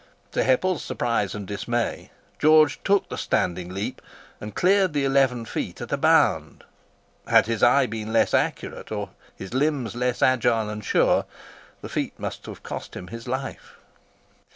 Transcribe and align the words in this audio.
To 0.31 0.43
Heppel's 0.43 0.83
surprise 0.83 1.35
and 1.35 1.45
dismay, 1.45 2.09
George 2.39 2.81
took 2.83 3.07
the 3.09 3.19
standing 3.19 3.69
leap, 3.69 4.01
and 4.39 4.55
cleared 4.55 4.93
the 4.93 5.05
eleven 5.05 5.45
feet 5.45 5.79
at 5.79 5.91
a 5.91 5.97
bound. 5.97 6.63
Had 7.27 7.45
his 7.45 7.61
eye 7.61 7.85
been 7.85 8.11
less 8.11 8.33
accurate, 8.33 8.91
or 8.91 9.11
his 9.35 9.53
limbs 9.53 9.93
less 9.95 10.23
agile 10.23 10.69
and 10.71 10.83
sure, 10.83 11.25
the 11.81 11.87
feat 11.89 12.17
must 12.17 12.47
have 12.47 12.63
cost 12.63 12.95
him 12.95 13.09
his 13.09 13.27
life. 13.27 13.75